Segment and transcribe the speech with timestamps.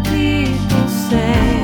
[0.00, 1.59] aqui com o.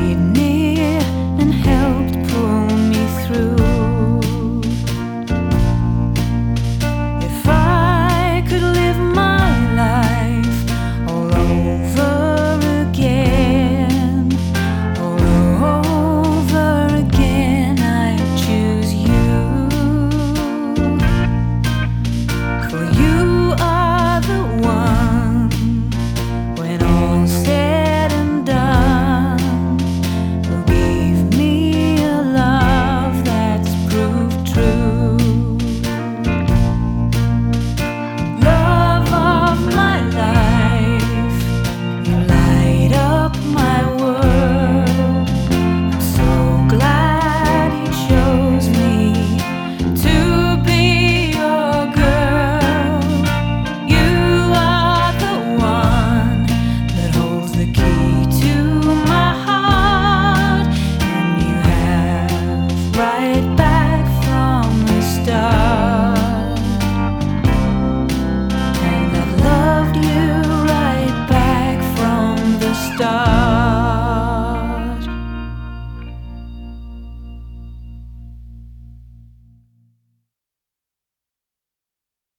[0.00, 0.59] lightning.